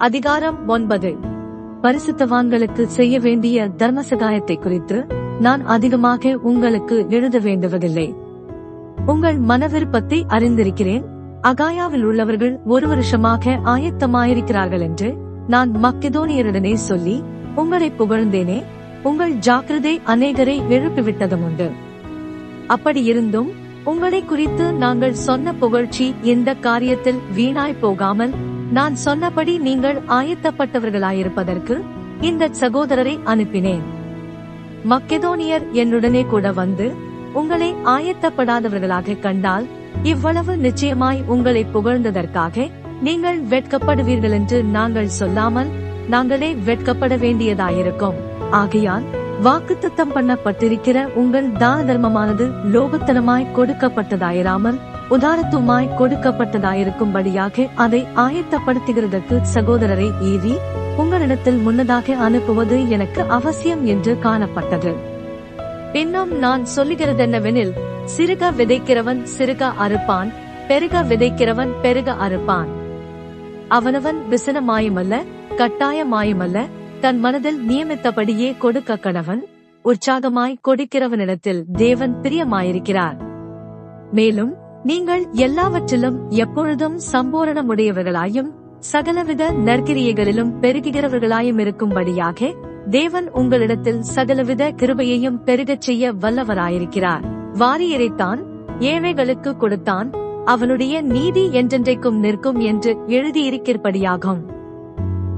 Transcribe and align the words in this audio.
அதிகாரம் 0.00 0.58
ஒன்பது. 0.66 1.10
பரிசுத்தவான்களுக்கு 1.82 2.82
செய்ய 2.86 3.20
வேண்டிய 3.20 3.66
தர்ம 3.68 4.02
சகாயத்தை 4.10 4.58
குறித்து 4.58 5.06
நான் 5.40 5.62
அதிகமாக 5.66 6.32
உங்களுக்கு 6.42 7.06
எழுத 7.08 7.38
வேண்டுவதில்லை. 7.38 8.14
உங்கள் 9.06 9.38
மனவிருப்பத்தை 9.40 10.18
அறிந்திருக்கிறேன். 10.28 11.04
அகாயாவில் 11.42 12.02
உள்ளவர்கள் 12.02 12.60
ஒரு 12.64 12.88
வருஷமாக 12.88 13.54
ஆயத்தமாயிருக்கிறார்கள் 13.64 14.80
என்று 14.80 15.10
நான் 15.46 15.70
மக்கெதோனியருடனே 15.70 16.74
சொல்லி 16.74 17.22
உங்களை 17.54 17.92
புகழ்ந்தேனே. 17.98 18.62
உங்கள் 19.02 19.34
ஜாக்கிரதை 19.38 20.00
அநேகரை 20.06 20.56
எழுப்பிவிட்டதும் 20.68 21.42
உண்டு 21.42 21.70
அப்படியிருந்தும் 22.66 23.50
உங்களை 23.84 24.24
குறித்து 24.24 24.72
நாங்கள் 24.72 25.20
சொன்ன 25.26 25.52
புகழ்ச்சி 25.54 26.14
இந்த 26.22 26.54
காரியத்தில் 26.62 27.20
வீணாய் 27.36 27.80
போகாமல் 27.80 28.34
நான் 28.72 28.94
சொன்னபடி 28.94 29.58
நீங்கள் 29.58 29.98
ஆயத்தப்பட்டவர்களாயிருப்பதற்கு 30.08 31.80
இந்த 32.20 32.48
சகோதரரை 32.60 33.18
அனுப்பினேன். 33.24 33.82
மக்கெதோனியர் 34.88 35.64
என்னுடனே 35.72 36.26
கூட 36.26 36.52
வந்து 36.52 36.92
உங்களை 37.32 37.74
ஆயத்தப்படாதவர்களாக 37.84 39.20
கண்டால் 39.20 39.66
இவ்வளவு 40.02 40.56
நிச்சயமாய் 40.56 41.22
உங்களை 41.26 41.66
புகழ்ந்ததற்காக 41.74 42.70
நீங்கள் 43.00 43.40
வெட்கப்படுவீர்கள் 43.42 44.30
என்று 44.30 44.62
நாங்கள் 44.62 45.08
சொல்லாமல் 45.08 45.70
நாங்களே 46.08 46.54
வெட்கப்பட 46.54 47.16
வேண்டியதாயிருக்கும். 47.16 48.14
ஆகையால் 48.50 49.19
வாக்குத்தத்தம் 49.44 50.12
பண்ணப்பட்டிருக்கிற 50.14 51.14
உங்கள் 51.14 51.52
தான 51.52 51.82
தர்மமானது 51.82 52.46
லோகத்தனமாய் 52.72 53.52
கொடுக்கப்பட்டதாயிராமல் 53.56 54.78
உதாரத்துவமாய் 55.10 55.94
கொடுக்கப்பட்டதாயிருக்கும்படியாக 55.98 57.66
அதை 57.74 58.06
ஆயத்தப்படுத்துகிறதற்கு 58.16 59.36
சகோதரரை 59.54 60.08
ஈறி 60.22 60.54
உங்களிடத்தில் 60.96 61.56
முன்னதாக 61.56 62.14
அனுப்புவது 62.14 62.88
எனக்கு 62.88 63.22
அவசியம் 63.28 63.86
என்று 63.86 64.18
காணப்பட்டது. 64.22 64.92
இன்னும் 65.92 66.38
நான் 66.38 66.66
சொல்லுகிறதென்னவெனில் 66.76 67.72
சிறுக 68.16 68.50
விதைக்கிறவன் 68.56 69.22
சிறுக 69.38 69.70
அறுப்பான் 69.84 70.32
பெருக 70.68 71.02
விதைக்கிறவன் 71.02 71.72
பெருக 71.82 72.16
அறுப்பான். 72.26 72.68
அவனவன் 73.68 74.20
விசனமாயுமல்ல 74.30 75.22
கட்டாயமாயுமல்ல 75.56 76.58
தன் 77.00 77.18
மனதில் 77.18 77.68
நியமித்தபடியே 77.68 78.58
கொடுக்க 78.58 78.96
கணவன் 78.96 79.46
உற்சாகமாய் 79.84 80.58
கொடுக்கிறவனிடத்தில் 80.68 81.64
தேவன் 81.72 82.14
பிரியமாயிருக்கிறார். 82.22 83.16
மேலும் 84.12 84.54
நீங்கள் 84.84 85.26
எல்லாவற்றிலும் 85.32 86.30
எப்பொழுதும் 86.30 86.98
சம்பூரணமுடையவர்களாயும் 87.12 88.50
சகலவித 88.78 89.52
நற்கிரியைகளிலும் 89.52 90.52
பெருகுகிறவர்களாயும் 90.60 91.58
இருக்கும்படியாக 91.58 92.54
தேவன் 92.90 93.30
உங்களிடத்தில் 93.30 94.02
சகலவித 94.02 94.70
கிருபையையும் 94.70 95.42
பெருகச் 95.44 95.80
செய்ய 95.80 96.12
வல்லவராயிருக்கிறார். 96.12 97.24
வாரியரைத்தான் 97.58 98.38
ஏழைகளுக்கு 98.78 99.56
கொடுத்தான் 99.56 100.10
அவனுடைய 100.44 101.02
நீதி 101.02 101.48
என்றென்றைக்கும் 101.48 102.18
நிற்கும் 102.18 102.60
என்று 102.60 102.96
எழுதியிருக்கிறபடியாகும். 103.06 104.58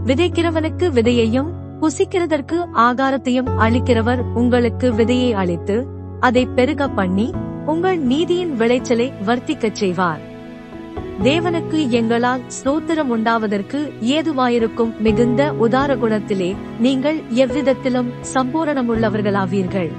விதைக்கிறவனுக்கு 0.07 0.87
விதையையும் 0.93 1.51
புசிக்கிறதற்கு 1.81 2.57
ஆகாரத்தையும் 2.75 3.51
அளிக்கிறவர் 3.59 4.21
உங்களுக்கு 4.35 4.93
விதையை 4.93 5.33
அளித்து 5.33 5.87
அதை 6.21 6.47
பெருக 6.47 6.89
பண்ணி 6.89 7.33
உங்கள் 7.67 7.99
நீதியின் 7.99 8.57
விளைச்சலை 8.57 9.13
வர்த்திக்கச் 9.27 9.73
செய்வார். 9.73 10.21
தேவனுக்கு 11.23 11.89
எங்களால் 11.89 12.41
ஸ்தோத்திரம் 12.49 13.13
உண்டாவதற்கு 13.17 13.81
ஏதுவாயிருக்கும் 14.01 14.99
மிகுந்த 14.99 15.53
உதார 15.53 15.97
குணத்திலே 15.97 16.57
நீங்கள் 16.79 17.21
எவ்விதத்திலும் 17.29 18.11
சம்பூரணமுள்ளவர்களாவீர்கள். 18.35 19.91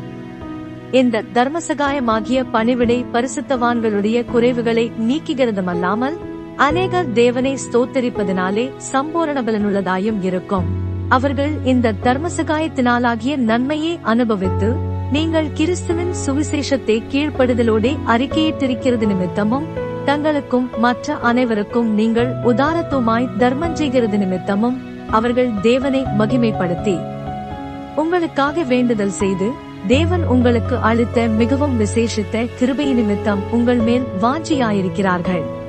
இந்த 0.91 1.23
தர்மசகாயமாகிய 1.33 2.45
பணிவிடை 2.51 3.05
பரிசுத்தவான்களுடைய 3.13 4.25
குறைவுகளை 4.33 4.91
நீக்குகிறதுமல்லாமல் 4.99 6.17
அநேகர் 6.58 7.12
தேவனை 7.12 7.53
ஸ்தோத்தரிப்பதனாலே 7.53 8.72
சம்பூரண 8.91 9.41
பலனுள்ளதாயும் 9.41 10.22
இருக்கும். 10.22 10.66
அவர்கள் 11.09 11.52
இந்த 11.64 11.91
தர்மசகாயத்தினாலாகிய 11.91 13.36
நன்மையை 13.36 14.00
அனுபவித்து 14.02 14.75
நீங்கள் 15.12 15.47
கிறிஸ்துவின் 15.53 16.14
சுவிசேஷத்தை 16.25 17.03
கீழ்ப்படுதலோடே 17.12 17.97
அறிக்கையிட்டிருக்கிறது 18.08 19.08
நிமித்தமும் 19.08 19.66
தங்களுக்கும் 20.06 20.69
மற்ற 20.78 21.16
அனைவருக்கும் 21.16 21.94
நீங்கள் 21.94 22.34
உதாரத்துவமாய் 22.44 23.38
தர்மம் 23.38 23.75
செய்கிறது 23.75 24.18
நிமித்தமும் 24.18 24.81
அவர்கள் 25.09 25.50
தேவனை 25.62 26.03
மகிமைப்படுத்தி. 26.20 27.00
உங்களுக்காக 27.96 28.64
வேண்டுதல் 28.64 29.09
செய்து 29.09 29.50
தேவன் 29.88 30.24
உங்களுக்கு 30.24 30.78
அளித்த 30.78 31.28
மிகவும் 31.28 31.80
விசேஷித்த 31.80 32.47
கிருபை 32.59 32.94
நிமித்தம் 32.94 33.40
உங்கள் 33.52 33.78
மேல் 33.78 34.03
வாஞ்சியாயிருக்கிறார்கள். 34.22 35.62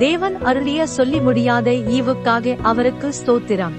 தேவன் 0.00 0.36
அருளிய 0.42 0.86
சொல்லி 0.86 1.20
முடியாத 1.20 1.70
ஈவுக்காக 1.70 2.56
அவருக்கு 2.62 3.08
ஸ்தோத்திரம். 3.20 3.76